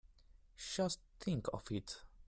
Just 0.57 0.99
think 1.19 1.45
of 1.53 1.71
it! 1.71 2.01